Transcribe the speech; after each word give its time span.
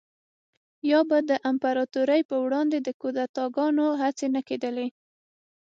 یا 0.91 0.99
به 1.09 1.17
د 1.29 1.31
امپراتورۍ 1.49 2.21
پروړاندې 2.29 2.77
د 2.81 2.89
کودتاګانو 3.01 3.85
هڅې 4.01 4.27
نه 4.35 4.41
کېدلې 4.47 4.87